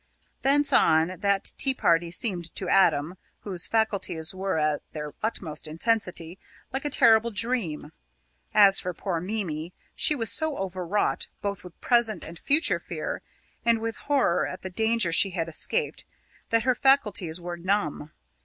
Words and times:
Thence 0.41 0.73
on, 0.73 1.19
that 1.19 1.53
tea 1.59 1.75
party 1.75 2.09
seemed 2.09 2.55
to 2.55 2.67
Adam, 2.67 3.19
whose 3.41 3.67
faculties 3.67 4.33
were 4.33 4.57
at 4.57 4.81
their 4.93 5.13
utmost 5.21 5.67
intensity, 5.67 6.39
like 6.73 6.85
a 6.85 6.89
terrible 6.89 7.29
dream. 7.29 7.91
As 8.51 8.79
for 8.79 8.95
poor 8.95 9.21
Mimi, 9.21 9.73
she 9.95 10.15
was 10.15 10.31
so 10.31 10.57
overwrought 10.57 11.27
both 11.43 11.63
with 11.63 11.79
present 11.81 12.23
and 12.23 12.39
future 12.39 12.79
fear, 12.79 13.21
and 13.63 13.77
with 13.79 13.95
horror 13.95 14.47
at 14.47 14.63
the 14.63 14.71
danger 14.71 15.11
she 15.13 15.29
had 15.37 15.47
escaped, 15.47 16.03
that 16.49 16.63
her 16.63 16.73
faculties 16.73 17.39
were 17.39 17.55
numb. 17.55 18.11